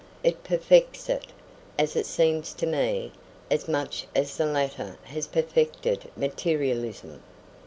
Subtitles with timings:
[0.23, 1.27] It perfects it,
[1.77, 3.11] as it seems to me,
[3.51, 7.21] as much as the latter has perfected materialism.